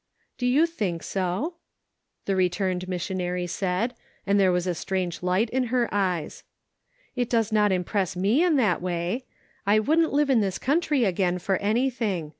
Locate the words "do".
0.39-0.47